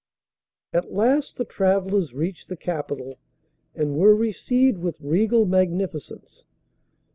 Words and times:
At 0.73 0.91
last 0.91 1.37
the 1.37 1.45
travellers 1.45 2.15
reached 2.15 2.47
the 2.47 2.57
capital, 2.57 3.19
and 3.75 3.95
were 3.95 4.15
received 4.15 4.79
with 4.79 4.99
regal 4.99 5.45
magnificence. 5.45 6.43